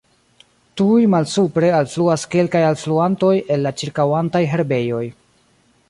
[0.79, 5.05] Tuj malsupre alfluas kelkaj alfluantoj el la ĉirkaŭantaj herbejoj.